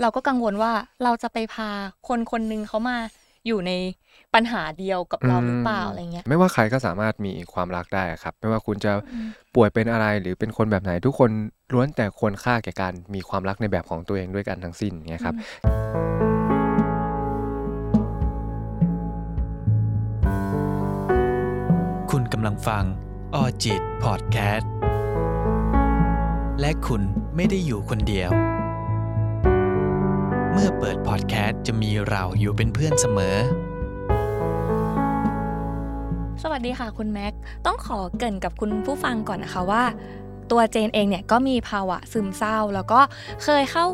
[0.00, 0.72] เราก็กังวลว่า
[1.04, 1.68] เราจะไปพา
[2.08, 2.96] คนคนหนึ่งเขามา
[3.46, 3.72] อยู่ใน
[4.34, 11.30] ปัญหาเดียวกับเราหรือเปล่าอะไรเงี้ยไม่ว่าใครก็สามารถมีความรักได้ครับ ไม่ว่าคุณจะอืมป่วยเป็นอะไรหรือเป็นคนแบบไหน ทุกคน
[11.72, 15.34] ล้วนแต่ควรค่าแก่การมีความรักในแบบของตัวเองด้วยกันทั้งสิ้นเนี่ยครับ
[22.10, 22.84] คุณกำลังฟัง
[23.34, 24.70] ออจิตพอดแคสต์
[26.60, 27.02] และคุณ
[27.36, 28.32] ไม่ได้อยู่คนเดียว
[30.52, 33.36] เมื่อเปิดพอดแคสต์จะมีเราอยู่เป็นเพื่อนเสมอ
[36.42, 37.32] สวัสดีค่ะคุณแม็ก
[37.66, 39.84] ต้องขอเกริ่นกับคุณผู้ฟังก่อนนะคะว่า
[40.50, 43.00] ตัวเจนเองเนี่ยก็มีภาวะซึมเศร้า แล้วก็
[43.42, 43.86] เคยเข้า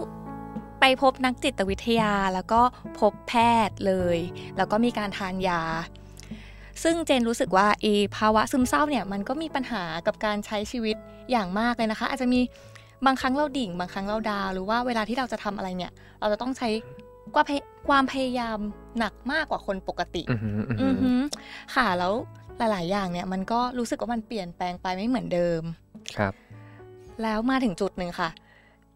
[0.80, 2.60] ไปพบนักจิตวิทยาแล้วก็
[2.98, 3.32] พบแพ
[3.68, 4.18] ทย์เลย
[4.56, 5.62] แล้วก็มีการทานยา
[6.82, 10.96] ซึ่งเจนรู้สึกว่าอีภาวะซึมเศร้าเนี่ยมันก็มีปัญหากับการใช้ชีวิต
[11.30, 12.40] อย่างมากเลยนะคะ อาจจะมี
[13.06, 16.68] บางครั้งเราดิ่ง บางครั้งเราดาวน์หรือว่าเวลาที่เราจะทำอะไรเนี่ย เราจะต้องใช้
[17.34, 18.58] ความพยความพยายาม
[18.98, 21.20] หนักมากกว่าคนปกติอือหืออือหือืออหือ
[21.74, 22.12] ค่ะแล้ว
[22.59, 25.62] หลาย ๆ อย่างเนี่ยมันก็รู้สึกว่ามันเปลี่ยนแปลงไปไม่เหมือนเดิม
[26.16, 26.32] ครับ
[27.23, 28.28] แล้วมาถึงจุดหนึ่งค่ะ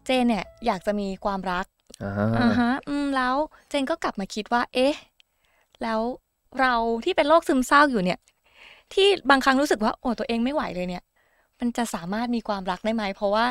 [0.05, 1.65] เจนเนี่ยอยากจะมีความรัก
[2.03, 3.35] อ่าอ่าฮะอืมแล้ว
[3.69, 4.95] เจนก็กลับมาคิดว่า เอ๊ะ
[5.83, 5.99] แล้ว
[6.59, 6.73] เรา
[7.05, 8.19] ที่เป็นโรคซึมเศร้าอยู่เนี่ย
[8.93, 11.03] ที่บางครั้งรู้สึกว่าโอ้ตัวเองไม่ไหวเลยเนี่ย
[11.59, 13.45] มันจะสามารถมีความรักได้ไหมเพราะว่า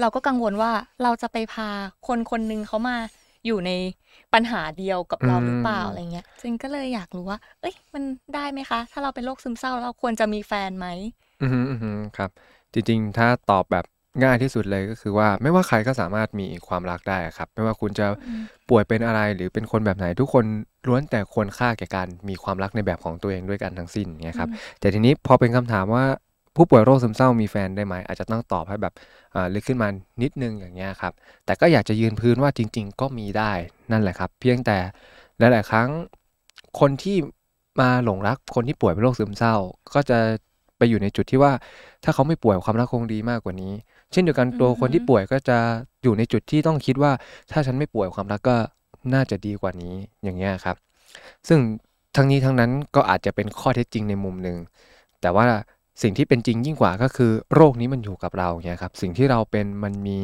[0.00, 1.68] เราก็กังวลว่าเราจะไปพา
[2.06, 2.96] คนคนหนึ่งเขามา
[3.46, 3.70] อยู่ใน
[4.34, 8.02] ปัญหาเดียวกับเราหรือเปล่าอะไรเงี้ยเจนก็เลยอยากรู้ว่า เอ้ย มัน
[8.34, 10.86] ได้ไหมคะ ถ้าเราเป็นโรคซึมเศร้าเราควรจะมีแฟนไหม
[11.40, 12.30] อือหืออือหือครับ
[12.72, 13.84] จริง ๆ ถ้าตอบแบบ
[14.22, 20.44] ง่ายที่สุดเลยก็คือว่าไม่ว่าใครก็สามารถมีความรักได้ครับ ไม่ว่าคุณจะอืมป่วยเป็นอะไรหรือเป็นคนแบบไหนทุกคน
[20.86, 26.04] ล้วนแต่ควรค่าแก่การมีความรักในแบบของตัวเองด้วยกันทั้งสิ้นเนี่ยครับ แต่ทีนี้พอเป็นคำถามว่า
[26.56, 28.92] ผู้ป่วยโรคซึมเศร้ามีแฟนได้ไหมอาจจะต้องตอบให้แบบ
[29.34, 29.88] อ่าลึกขึ้นมา
[30.22, 31.12] นิดนึงอย่างเงี้ยครับ
[31.46, 33.52] แต่ก็อยากจะยืนพื้นว่าจริง ๆ ก็มีได้
[33.92, 34.78] นั่นแหละครับ เพียงแต่
[35.38, 35.88] หลายๆครั้ง
[36.80, 37.16] คนที่
[37.80, 39.54] มาหลงรักคนที่ป่วยเป็นโรคซึมเศร้า
[39.94, 40.18] ก็จะ
[40.78, 41.52] ไปอยู่ในจุดที่ว่า
[42.04, 43.72] ถ้าเขาไม่ป่วยความรักคงดีมากกว่านี้
[44.12, 45.58] เช่นเดียวกันตัวอือฮึคนที่ป่วยก็จะ
[46.02, 47.12] อยู่ในจุดที่ต้องคิดว่า
[47.50, 48.56] ถ้าฉันไม่ป่วยความรักก็
[49.14, 49.94] น่าจะดีกว่านี้
[50.24, 50.76] อย่างเงี้ยครับ
[51.48, 51.58] ซึ่ง
[52.16, 54.56] ทั้งนี้ทั้งนั้นก็อาจจะเป็นข้อเท็จจริงในมุมหนึ่ง
[55.20, 55.46] แต่ว่า
[56.02, 60.20] สิ่งที่เป็นจริงยิ่งกว่าก็คือโรคนี้มันอยู่กับเราเนี่ยครับสิ่งที่เราเป็นมันมี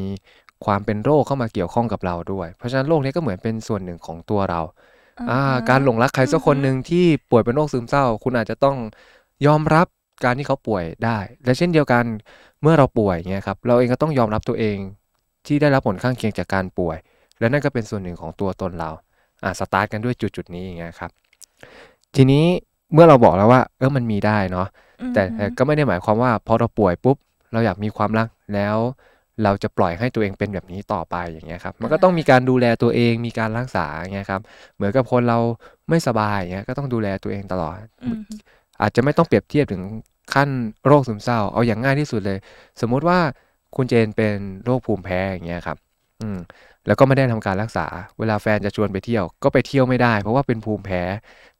[0.65, 4.61] ความเป็นโรคเข้ามาเกี่ยวข้องกับเราด้วย เพราะฉะนั้นโรคนี้ก็เหมือนเป็นส่วนหนึ่งของตัวเรา
[5.31, 8.77] อ่าฮะการหลงรักใครสักคนอือฮึหนึ่งที่ป่วยเป็นโรคซึมเศร้า คุณอาจจะต้อง
[9.47, 9.87] ยอมรับ
[10.25, 12.05] การที่เขาป่วยได้ และเช่นเดียวกัน
[12.63, 14.79] เมื่อเราป่วยเงี้ยครับเราเองก็ต้องยอมรับตัวเอง
[15.47, 16.97] ที่ได้รับผลข้างเคียงจากการป่วย
[17.39, 18.91] และนั่นก็เป็นส่วนหนึ่งของตัวตนเรา
[19.45, 21.11] อ่าสตาร์ทกันด้วยจุดจุดๆนี้อย่างเงี้ยครับ
[22.17, 22.45] ทีนี้
[22.93, 27.17] เมื่อเราบอกแล้วว่าเออมันมีได้เนาะอืม แต่แต่ก็ไม่ได้หมายความว่าพอเราป่วยปุ๊บ
[27.53, 28.77] เราอยากมีความรักแล้ว
[29.45, 34.41] เราจะปล่อยให้ตัวเองเป็นแบบนี้ต่อไปอย่างเงี้ยครับ มันก็ต้องมีการดูแลตัวเองมีการรักษาอย่างเงี้ยครับ
[34.77, 35.39] เหมือนกับคนเรา
[35.89, 38.21] ไม่สบายอย่างเงี้ยก็ต้องดูแลตัวเองตลอดอืม
[38.81, 39.83] อาจจะไม่ต้องเปรียบเทียบถึง
[40.35, 40.49] ขั้น
[40.87, 42.39] โรคซึมเศร้า เอาอย่างง่ายที่สุดเลย
[42.81, 43.19] สมมุติว่า
[43.77, 45.77] คุณเจนเป็นโรคภูมิแพ้อย่างเงี้ยครับ
[46.23, 46.39] อืม
[46.87, 47.87] แล้วก็ไม่ได้ทำการรักษา
[48.19, 51.03] เวลาแฟนจะชวนไปเที่ยว ก็ไปเที่ยวไม่ได้ เพราะว่าเป็นภูมิแพ้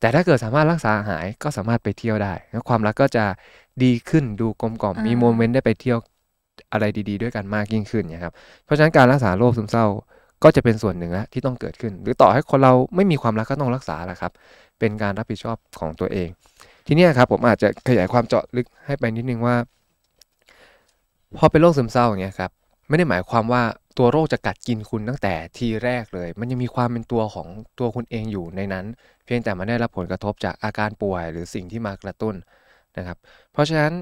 [0.01, 3.25] แต่ถ้าเกิดสามารถรักษาหายก็สามารถไปเที่ยวได้แล้วความรักก็จะ
[3.83, 5.99] ดีขึ้นดูกลมกล่อมอ่ามีมีโมเมนต์ได้ไปเที่ยว
[6.73, 9.87] อะไรดี ๆ ด้วยกันมากยิ่งขึ้นเนี่ยครับ เพราะฉะนั้นการรักษาโรคซึมเศร้า
[10.45, 14.33] ก็จะเป็นส่วนหนึ่งละที่ต้องเกิดขึ้น หรือต่อให้คนเราไม่มีความรักก็ต้องรักษาแหละครับ
[14.79, 16.29] เป็นการรับผิดชอบของตัวเอง
[16.87, 19.57] ทีเนี้ยครับผมอาจจะขยายความเจาะลึกให้ไปนิดนึงว่า
[21.39, 22.51] พอเป็นโรคซึมเศร้าอย่างเงี้ยครับ
[22.89, 23.63] ไม่ได้หมายความว่า
[23.99, 28.87] ตัวโรคจะกัดกินคุณตั้งแต่ทีแรกเลย มันยังมีความเป็นตัวของตัวคุณเองอยู่ในนั้น
[29.25, 32.35] เพียงแต่มันได้รับผลกระทบจากอาการป่วยหรือสิ่งที่มากระตุ้น
[32.97, 33.19] นะครับ
[33.53, 33.93] เพราะฉะนั้น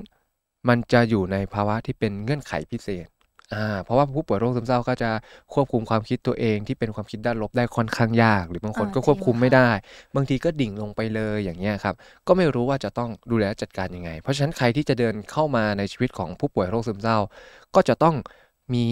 [0.68, 3.08] มันจะอยู่ในภาวะที่เป็นเงื่อนไขพิเศษ
[3.54, 5.10] อ่าเพราะว่าผู้ป่วยโรคซึมเศร้าก็จะ
[5.54, 9.70] ควบคุมความคิดตัวเองที่เป็นความคิดด้านลบได้ค่อนข้างยาก หรือบางคนอ่าก็ควบคุมจริงค่ะไม่ได้
[10.16, 11.94] บางทีก็ดิ่งลงไปเลยอย่างเงี้ยครับ
[12.26, 17.18] ก็ไม่รู้ว่าจะต้องดูแลจัดการยังไง เพราะฉะนั้นใครที่จะเดินเข้ามาในชีวิตของผู้ป่วยโรคซึมเศร้า
[17.74, 18.14] ก็จะต้อง
[18.74, 18.84] มี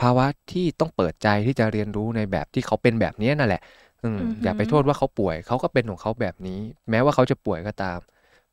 [0.00, 3.60] ภาวะที่ต้องเปิดใจที่จะเรียนรู้ในแบบที่เขาเป็นแบบนี้นั่นแหละ
[4.02, 6.60] อืมอือหืออย่าไปโทษว่าเขาป่วย เขาก็เป็นของเขาแบบนี้
[6.90, 7.98] แม้ว่าเขาจะป่วยก็ตาม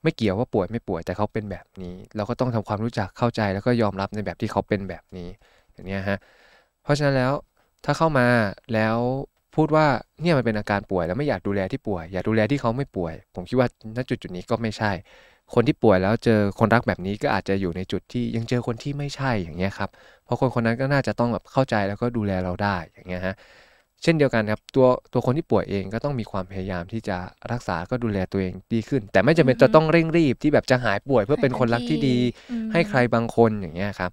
[0.03, 5.29] ไม่เกี่ยวว่าป่วยไม่ป่วยแต่เขาเป็นแบบนี้ เราก็ต้องทำความรู้จักเข้าใจแล้วก็ยอมรับในแบบที่เขาเป็นแบบนี้
[5.73, 6.17] อย่างเนี้ยฮะ
[6.83, 7.33] เพราะฉะนั้นแล้ว
[7.85, 8.27] ถ้าเข้ามา
[8.73, 8.97] แล้ว
[9.55, 9.85] พูดว่า
[10.21, 14.91] เนี่ยมันเป็นอาการป่วยแล้วไม่อยากดูแลที่ป่วย อยากดูแลที่เขาไม่ป่วย ผมคิดว่าณจุดจุดๆนี้ก็ไม่ใช่
[15.53, 19.89] คนที่ป่วยแล้วเจอคนรักแบบนี้ก็อาจจะอยู่ในจุดที่ยังเจอคนที่ไม่ใช่อย่างเงี้ยครับ
[20.25, 23.35] เพราะคนคนนั้นก็น่าจะต้องแบบเข้าใจแล้วก็ดูแลเราได้อย่างเงี้ยฮะ
[24.03, 27.17] เช่นเดียวกันครับตัวตัวคนที่ป่วยเองก็ต้องมีความพยายามที่จะ
[27.51, 32.17] รักษาก็ดูแลตัวเองดีขึ้น แต่ไม่จำเป็นอือฮึจะต้องเร่งรีบที่แบบจะหายป่วยเพื่อเป็นคนรักที่ดี
[32.51, 34.11] อืมให้ใครบางคนอย่างเงี้ยครับ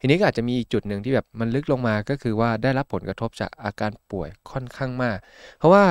[0.00, 5.18] ทีนี้ก็อาจจะมีอีกจุดหนึ่งที่แบบมันลึกลงมาก็คือว่าได้รับผลกระทบจากอาการป่วยค่อนข้างมาก
[5.58, 5.84] เพราะว่า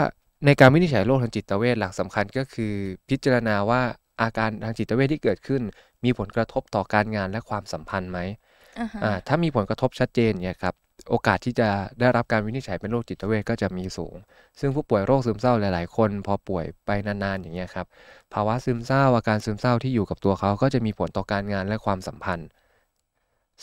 [0.45, 2.73] ในการวินิจฉัยโรคทางจิตเวชหลักสำคัญก็คือ
[3.09, 3.81] พิจารณาว่า
[4.21, 5.61] อาการทางจิตเวชที่เกิดขึ้น
[6.03, 8.19] มีผลกระทบต่อการงานและความสัมพันธ์ไหม
[8.79, 10.75] อ่าฮะอ่าถ้ามีผลกระทบชัดเจนเนี่ยครับ
[11.09, 11.69] โอกาสที่จะ
[11.99, 14.15] ได้รับการวินิจฉัยเป็นโรคจิตเวชก็จะมีสูง
[14.59, 17.85] ซึ่งผู้ป่วยโรคซึมเศร้าหลาย ๆ คน พอป่วยไปนานๆอย่างเงี้ยครับ
[18.33, 22.47] ภาวะซึมเศร้าอาการซึมเศร้าที่อยู่กับตัวเขาก็จะมีผลต่อการงานและความสัมพันธ์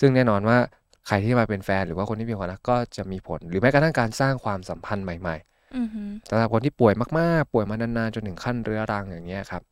[0.01, 0.59] ซึ่งแน่นอนว่า
[1.07, 9.63] ใครที่มาเป็นแฟนหรือว่าคนที่มีความรักก็จะมีผล หรือแม้กระทั่งการสร้างความสัมพันธ์ใหม่ๆอือฮึสำหรับคนที่ป่วยมากๆ ป่วยมานานๆจนถึงขั้นเรื้อรังอย่างเงี้ยครับ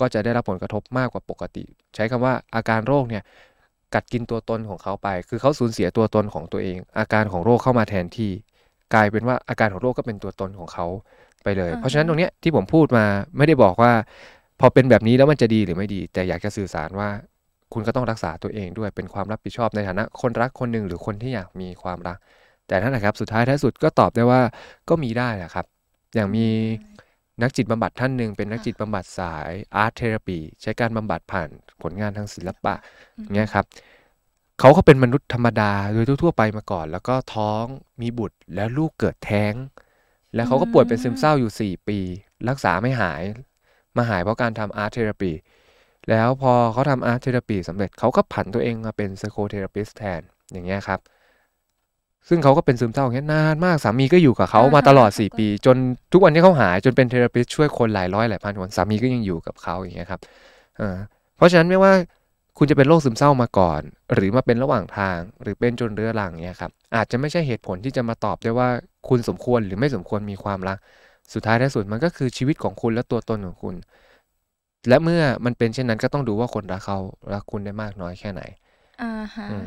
[0.00, 3.22] ก็จะได้รับผลกระทบมากกว่าปกติ ใช้คำว่าอาการโรคเนี่ย
[3.94, 8.30] กัดกินตัวตนของเขาไป คือเขาสูญเสียตัวตนของตัวเอง อาการของโรคเข้ามาแทนที่
[8.94, 10.86] กลายเป็นว่าอาการของโรคก็เป็นตัวตนของเขา
[11.42, 13.04] ไปเลย เพราะฉะนั้นตรงเนี้ยที่ผมพูดมา
[13.36, 13.92] ไม่ได้บอกว่า
[14.60, 17.08] พอเป็นแบบนี้แล้วมันจะดีหรือไม่ดี แต่อยากจะสื่อสารว่า
[17.72, 22.18] คุณก็ต้องรักษาตัวเองด้วยเป็นความรับผิดชอบในฐานะ คนรักคนหนึ่งหรือคนที่อยากมีความรัก
[22.68, 24.40] แต่นั่นแหละครับสุดท้ายท้ายสุดก็ตอบได้ว่า
[24.88, 25.66] ก็มีได้แหละครับ
[26.14, 26.46] อย่างมี
[27.40, 31.48] นักจิตบำบัดท่านหนึ่งเป็นนักจิตบำบัดสายอาร์ตเทอราปีใช้การบำบัดผ่าน
[31.82, 32.74] ผลงานทางศิลปะ
[33.20, 33.64] อย่างเงี้ยครับ
[34.60, 37.64] เขาก็เป็นมนุษย์ธรรมดาโดยทั่วๆไปมาก่อน แล้วก็ท้อง
[38.00, 39.54] มีบุตรแล้วลูกเกิดแท้ง
[40.34, 41.98] แล้วเขาก็ป่วยเป็นซึมเศร้าอยู่ 4 ปี
[42.48, 43.22] รักษาไม่หาย
[43.96, 45.30] มาหายเพราะการทำ art therapy
[46.10, 50.20] แล้วพอเขาทำ art therapy สำเร็จเขาก็ผันตัวเองมาเป็น psychotherapist แทน
[50.52, 51.00] อย่างเงี้ยครับ
[52.28, 55.76] ซึ่งเขาก็เป็นซึมเศร้าอย่างเงี้ยนานมากสามีก็อยู่กับเขาอ่าฮะมาตลอดเขาก็4ปี จน
[56.12, 60.20] ทุกวันนี้เขาหายจนเป็น therapist ช่วยคนหลายร้อยหลายพันคนสามีก็ยังอยู่กับเขาอย่างเงี้ยครับ
[60.80, 60.96] อ่า
[61.36, 61.92] เพราะฉะนั้นไม่ว่า
[62.58, 63.80] คุณจะเป็นโรคซึมเศร้ามาก่อน
[64.14, 68.68] หรือมาเป็นระหว่างทาง หรือเป็นจนเรื้อรังเงี้ยครับอาจจะไม่ใช่เหตุผลที่จะมาตอบได้ว่า
[69.08, 70.78] คุณสมควรหรือไม่สมควรมีความรัก
[71.34, 73.74] สุดท้ายท้ายสุดมันก็คือชีวิตของคุณและตัวตนของคุณ
[74.88, 76.98] และเมื่อมันเป็นเช่นนั้นก็ต้องดูว่าคนรักเขา
[77.32, 78.42] รักคุณได้มากน้อยแค่ไหน
[79.02, 79.66] อ่าฮะอืม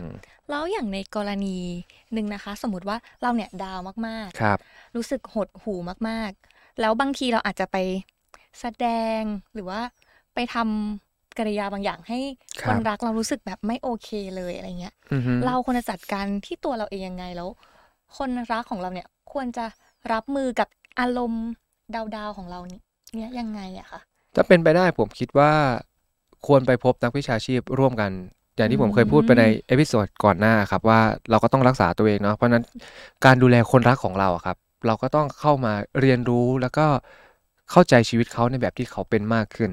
[0.49, 1.57] แล้วอย่างในกรณี
[2.13, 5.73] หนึ่งนะคะ สมมติว่าเราเนี่ยดาวมากครับๆรู้สึกหดหู
[6.09, 7.77] มากๆ แล้วบางทีเราอาจจะไป
[8.59, 8.87] แสด
[9.19, 9.21] ง
[9.53, 9.81] หรือว่า
[10.33, 12.19] ไปทำกริยาบางอย่างให้
[12.61, 17.49] คครับนรักเรารู้สึกแบบไม่โอเคเลยอะไรเงี้ยอือฮึเราควรจะจัดการที่ตัวเราเองยังไงแล้ว
[18.17, 19.65] คนรักของเราเนี่ยควรจะ
[20.11, 20.67] รับมือกับ
[20.99, 21.45] อารมณ์
[22.15, 22.81] down ๆของเรานี่
[23.15, 23.99] เนี่ยยังไงอะคะ
[24.35, 25.51] ถ้าเป็นไปได้ผมคิดว่า
[26.47, 28.11] ควรไปพบนักวิชาชีพร่วมกัน
[28.55, 30.99] อย่างที่ผมเคยพูดไปใน episode ก่อนหน้าครับว่า
[31.29, 32.63] เราก็ต้องรักษาตัวเองเนาะเพราะฉะนั้น
[33.25, 34.57] การดูแลคนรักของเราอะครับ
[34.87, 36.85] เราก็ต้องเข้ามาเรียนรู้แล้วก็
[37.71, 39.71] เข้าใจชีวิตเขาในแบบที่เขาเป็นมากขึ้น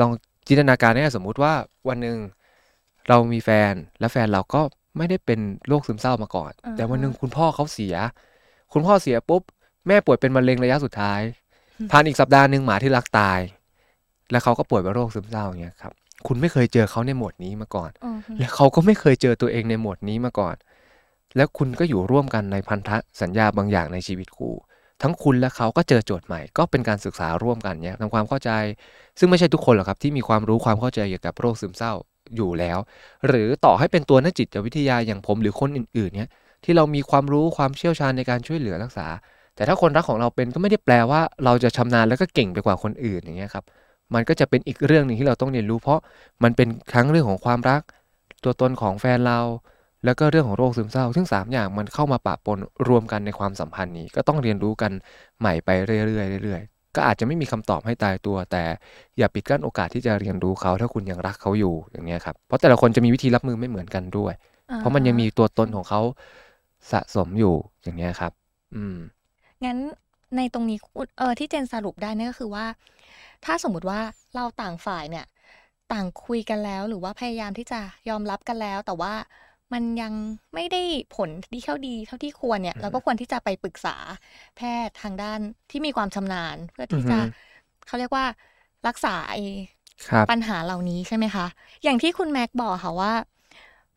[0.00, 0.10] ลอง
[0.46, 1.52] จินตนาการให้สมมุติว่า
[1.88, 2.18] วันหนึ่ง
[3.08, 4.60] เรามีแฟนและแฟนเราก็
[4.96, 7.94] ไม่ได้เป็นโรคซึมเศร้ามาก่อนอ่าฮะแต่วันหนึ่งคุณพ่อเขาเสีย
[8.72, 9.42] คุณพ่อเสียปุ๊บ
[9.86, 11.20] แม่ป่วยเป็นมะเร็งระยะสุดท้าย
[11.90, 13.38] ผ่านอีกสัปดาห์หนึ่งหมาที่รักตาย
[14.30, 15.92] แล้วเขาก็ป่วยเป็นโรคซึมเศร้าอย่างเงี้ยครับ
[16.26, 20.56] คุณไม่เคยเจอเขาในโหมดนี้มาก่อนอือฮึและเขาก็ไม่เคยเจอตัวเองในโหมดนี้มาก่อน
[21.36, 22.90] แล้วคุณก็อยู่ร่วมกันในพันธ
[23.20, 24.54] สัญญาบางอย่างในชีวิตคู่
[25.02, 28.50] ทั้งคุณและเขาก็เจอโจทย์ใหม่ ก็เป็นการศึกษาร่วมกันเนี่ยทำความเข้าใจ
[29.18, 31.92] ซึ่งไม่ใช่ทุกคนหรอกครับที่มีความรู้ความเข้าใจเกี่ยวกับโรคซึมเศร้า
[32.36, 32.78] อยู่แล้ว
[33.26, 36.30] หรือต่อให้เป็นตัวนักจิตวิทยาอย่างผมหรือคนอื่นๆเนี่ย
[36.64, 39.06] ที่เรามีความรู้ความเชี่ยวชาญในการช่วยเหลือรักษา
[39.56, 43.64] แต่ถ้าคนรักของเราเป็นก็ไม่ได้แปลว่าเราจะชำนาญแล้วก็เก่งไปกว่าคนอื่นอย่างเงี้ยครับ
[44.14, 46.00] มันก็จะเป็นอีกเรื่องหนึ่งที่เราต้องเรียนรู้ เพราะ
[46.42, 47.82] มันเป็นทั้งเรื่องของความรัก
[48.44, 49.40] ตัวตนของแฟนเรา
[50.04, 52.58] แล้วก็เรื่องของโรคซึมเศร้า ซึ่งสามอย่างมันเข้ามาปะปน
[52.88, 54.92] รวมกันในความสัมพันธ์นี้ ก็ต้องเรียนรู้กัน
[55.40, 58.64] ใหม่ไปเรื่อยๆเรื่อยๆก็อาจจะไม่มีคำตอบให้ตายตัว แต่
[59.18, 64.32] อย่าปิดกั้นโอกาสที่จะเรียนรู้เขาถ้าคุณยังรักเขาอยู่อย่างเนี้ยครับเพราะแต่ละคนจะมีวิธีรับมือไม่เหมือนกันด้วย
[64.78, 66.00] เพราะมันยังมีตัวตนของเขา
[66.92, 68.32] สะสมอยู่อย่างเนี้ยครับ
[68.74, 68.96] อืม
[69.64, 69.78] งั้น
[70.36, 72.66] ในตรงนี้คุณเออที่เจนสรุปได้เนี่ยก็คือว่า
[73.44, 74.00] ถ้าสมมติว่า
[74.34, 75.26] เราต่างฝ่ายเนี่ย
[75.92, 79.14] ต่างคุยกันแล้วหรือว่าพยายามที่จะยอมรับกันแล้ว แต่ว่า
[79.72, 80.12] มันยัง
[80.54, 80.82] ไม่ได้
[81.16, 83.96] ผลที่เท่าดีเท่าที่ควรเนี่ยอืมเราก็ควรที่จะไปปรึกษา
[84.56, 85.40] แพทย์ทางด้าน
[85.70, 87.20] ที่มีความชำนาญ เพื่อที่จะอือฮึ
[87.86, 88.24] เขาเรียกว่า
[88.86, 89.42] รักษาไอ้
[90.08, 91.46] ครับปัญหาเหล่านี้ใช่ไหมคะ
[91.82, 93.12] อย่างที่คุณแม็กบอกค่ะว่า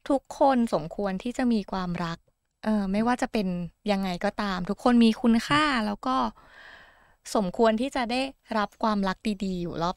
[0.10, 2.18] ทุกคนสมควรที่จะมีความรัก
[2.66, 3.48] เออไม่ว่าจะเป็น
[3.92, 6.16] ยังไงก็ตาม ทุกคนมีคุณค่าแล้วก็
[7.36, 8.22] สมควรที่จะได้
[8.58, 9.96] รับความรักดีๆ อยู่รอบ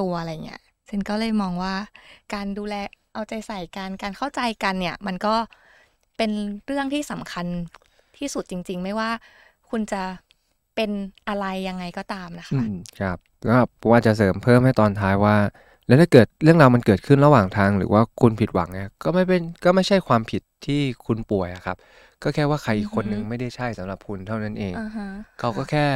[0.00, 1.74] ตัวอะไรเงี้ยเซนก็เลยมองว่า
[2.34, 2.74] การดูแล
[3.12, 5.34] เอาใจใส่กันการเข้าใจกันเนี่ย มันก็
[6.16, 6.30] เป็น
[6.66, 7.46] เรื่องที่สำคัญ
[8.18, 9.10] ที่สุดจริง ๆ ไม่ว่า
[9.70, 10.02] คุณจะ
[10.74, 10.90] เป็น
[11.28, 13.16] อะไรยังไงก็ตามนะคะอืมครับ
[13.48, 15.36] ก็ผมว่าจะเสริมเพิ่มให้ตอนท้ายว่า
[15.86, 21.76] แล้วถ้าเกิดเรื่องราวมันเกิดขึ้นระหว่างทาง หรือว่าคุณผิดหวังเนี่ยก็ไม่เป็นก็ไม่ใช่ความผิดที่คุณป่วยอะครับ
[22.22, 25.08] ก็แค่ว่าใครอีกคนนึงอือฮึไม่ได้ใช่สำหรับคุณเท่านั้นเองอ่าฮะ
[25.40, 25.86] เขาก็แค่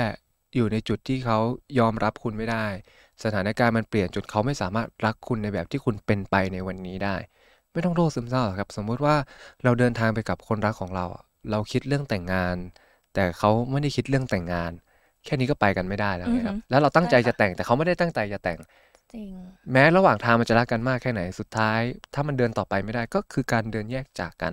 [0.55, 1.39] อยู่ในจุดที่เขา
[1.79, 2.67] ยอมรับคุณไม่ได้
[3.25, 7.17] สถานการณ์มันเปลี่ยนจนเขาไม่สามารถรักคุณในแบบที่คุณเป็นไปในวันนี้ได้
[7.73, 9.17] ไม่ต้องโรคซึมเศร้าหรอกครับ สมมุติว่า
[9.65, 12.57] เราเดินทางไปกับคนรักของเราอะเราคิดเรื่องแต่งงาน
[13.15, 14.73] แต่เขาไม่ได้คิดเรื่องแต่งงาน
[15.25, 18.59] แค่นี้ก็ไปกันไม่ได้แล้วไงครับอือฮึแล้วเราตั้งใจใช่ค่ะจะแต่งแต่เขาไม่ได้ตั้งใจจะแต่ง
[19.13, 19.33] จริง
[19.73, 21.81] แม้ระหว่างทางมันจะรักกันมากแค่ไหนสุดท้าย
[22.15, 24.53] ถ้ามันเดินต่อไปไม่ได้ก็คือการเดินแยกจากกัน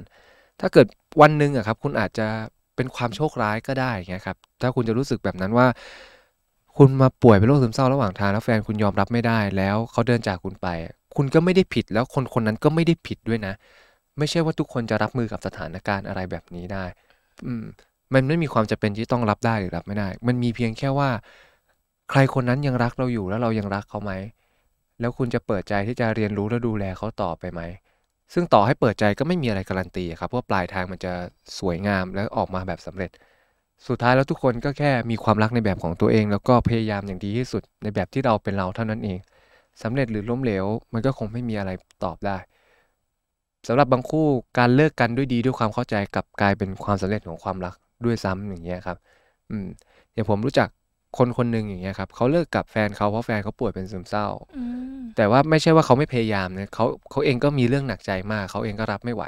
[0.60, 0.88] ถ้าเกิด
[1.22, 2.28] วันหนึ่งอะครับ คุณอาจจะ
[2.76, 5.68] เป็นความโชคร้ายก็ได้เงี้ยครับถ้าคุณจะรู้สึกแบบนั้นว่า
[6.78, 10.68] คุณมาป่วยเป็นโรคซึมเศร้าระหว่างทางแล้วแฟนคุณยอมรับไม่ได้ แล้วเขาเดินจากคุณไป
[11.16, 13.54] คุณก็ไม่ได้ผิดแล้วคนคนนั้นก็ไม่ได้ผิดด้วยนะ
[14.18, 16.86] ไม่ใช่ว่าทุกคนจะรับมือกับสถานการณ์อะไรแบบนี้ได้
[17.46, 17.64] อืม
[18.14, 21.10] มันไม่มีความจำเป็นที่ต้องรับได้หรือรับไม่ได้ มันมีเพียงแค่ว่า
[22.10, 24.12] ใครคนนั้นยังรักเราอยู่แล้วเรายังรักเขาไหม
[25.00, 27.62] แล้วคุณจะเปิดใจที่จะเรียนรู้และดูแลเขาต่อไปไหม
[28.34, 31.14] ซึ่งต่อให้เปิดใจก็ไม่มีอะไรการันตีครับว่าปลายทางมันจะ
[31.60, 33.12] สวยงามและออกมาแบบสำเร็จ
[33.88, 39.18] สุดท้ายแล้วทุกคนก็แค่มีความรักในแบบของตัวเอง แล้วก็พยายามอย่างดีที่สุดในแบบที่เราเป็นเราเท่านั้นเอง
[39.84, 41.72] สำเร็จหรือล้มเหลว มันก็คงไม่มีอะไร
[42.04, 42.38] ตอบได้
[43.68, 44.26] สำหรับบางคู่
[44.58, 48.98] การเลิกกันด้วยดีด้วยความเข้าใจกับกลายเป็นความสำเร็จของความรักด้วยซ้ำอย่างเงี้ยครับ
[49.50, 49.66] อืม
[50.14, 50.70] อย่างผมรู้จัก
[51.18, 54.64] คนคนหนึ่งอย่างเงี้ยครับเขาเลิกกับแฟนเขาเพราะแฟนเขาป่วยเป็นซึมเศร้าอื
[55.00, 59.24] มแต่ว่าไม่ใช่ว่าเขาไม่พยายามนะเขาเขาเองก็มีเรื่องหนักใจมาก เขาเองก็รับไม่ไหว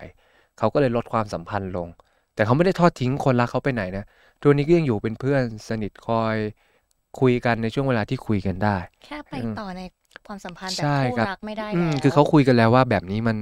[0.58, 1.88] เขาก็เลยลดความสัมพันธ์ลง
[2.34, 4.04] แต่เขาไม่ได้ทอดทิ้งคนรักเขาไปไหนนะ
[4.44, 6.36] ตัวนี้ก็ยังอยู่เป็นเพื่อนสนิทคอย
[7.20, 9.82] คุยกันในช่วงเวลาที่คุยกันได้ แค่ไปอืมต่อใน
[10.28, 13.38] ความสัมพันธ์แบบใช่คู่ครับรักไม่ได้อืมแล้วคือเขาคุยกันแล้วว่าแบบนี้มัน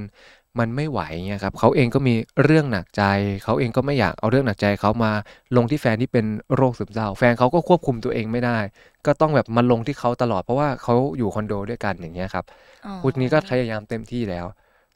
[0.58, 3.02] มันไม่ไหวเงี้ยครับเขาเองก็มีเรื่องหนักใจ
[3.44, 5.12] เขาเองก็ไม่อยากเอาเรื่องหนักใจเขามา
[5.56, 8.58] ลงที่แฟนที่เป็นโรคซึมเศร้า แฟนเขาก็ควบคุมตัวเองไม่ได้
[9.06, 12.44] ก็ต้องแบบมาลงที่เขาตลอดเพราะว่าเขาอยู่คอนโดด้วยกันอย่างเงี้ยครับ
[12.86, 14.46] อ๋อคุณนี้ก็พยายามเต็มที่แล้ว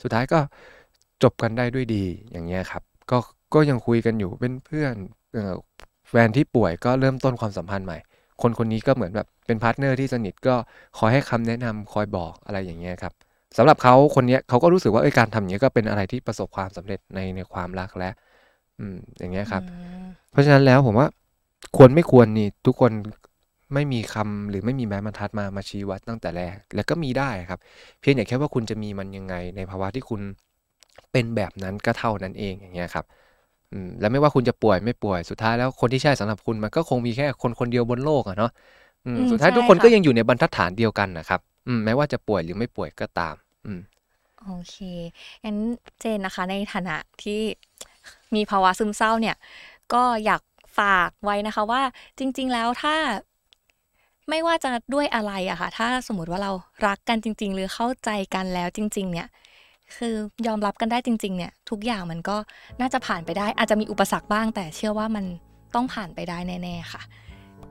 [0.02, 0.38] สุดท้ายก็
[1.22, 3.18] จบกันได้ด้วยดีอย่างเงี้ยครับ ก็
[3.54, 4.94] ก็ยังคุยกันอยู่เป็นเพื่อน
[5.34, 5.54] เอ่อ
[6.08, 7.98] แฟนที่ป่วยก็เริ่มต้นความสัมพันธ์ใหม่
[8.42, 10.54] คนคนนี้ก็เหมือนแบบเป็น partner ที่สนิทก็
[10.98, 13.12] คอยให้คำแนะนำคอยบอกอะไรอย่างเงี้ยครับ
[13.56, 18.10] สำหรับเขาคนเนี้ยเขาก็รู้สึกว่าเอ้ยการทำอย่างเงี้ยก็เป็นอะไรที่ประสบความสำเร็จในในความรักและ
[18.78, 19.64] อืม อย่างเงี้ยครับอื
[20.02, 21.06] มเพราะฉะนั้นแล้วผมว่า
[21.76, 22.92] ควรไม่ควรนี่ทุกคน
[23.74, 27.60] ไม่มีคำหรือไม่มีแม้บรรทัดมามาชี้วัดตั้งแต่แรก แล้วก็มีได้ครับ
[28.00, 30.20] เพียงแต่แค่ว่าคุณจะมีมันยังไง ในภาวะที่คุณ
[31.12, 33.04] เป็นแบบนั้นก็เท่านั้นเองอย่างเงี้ยครับ
[33.72, 38.50] อืมแล้วไม่ว่าคุณจะป่วยไม่ป่วยสุดท้ายแล้วคนที่ใช่สำหรับคุณมันก็คงมีแค่คนคนเดียวบนโลกอะเนาะ
[39.06, 43.34] อืมอืมสุดท้ายใช่ทุกคนก็ค่ะยังอยู่ในบรรทัดฐานเดียวกันนะครับ อืมแม้ว่าจะป่วยหรือไม่ป่วยก็ตาม
[43.66, 43.80] อืม
[44.44, 44.76] โอเค
[45.44, 45.56] งั้น
[46.00, 47.40] เจนนะคะ ในฐานะที่
[48.34, 49.36] มีภาวะซึมเศร้าเนี่ย
[49.92, 50.42] ก็อยาก
[50.78, 51.82] ฝากไว้นะคะว่า
[52.18, 52.96] จริง ๆ แล้วถ้า
[54.28, 56.52] ไม่ว่าจะด้วยอะไรอะค่ะ ถ้าสมมติว่าเรา
[56.86, 59.28] รักกันจริง ๆ หรือเข้าใจกันแล้วจริง ๆ เนี่ย
[59.96, 60.14] คือ
[60.46, 62.36] ยอมรับกันได้จริง ๆ เนี่ย ทุกอย่างมันก็
[62.80, 65.24] น่าจะผ่านไปได้ อาจจะมีอุปสรรคบ้างแต่เชื่อว่ามัน
[65.74, 67.02] ต้องผ่านไปได้แน่ๆค่ะ